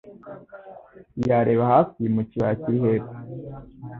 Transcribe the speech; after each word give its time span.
Yareba 1.27 1.63
hasi 1.71 2.01
mu 2.15 2.21
kibaya 2.29 2.55
kiri 2.61 2.77
hepfo. 2.83 3.15